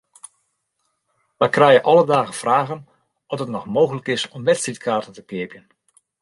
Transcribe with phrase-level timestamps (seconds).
[1.39, 2.81] Wy krije alle dagen fragen
[3.31, 5.65] oft it noch mooglik is om wedstriidkaarten te keapjen.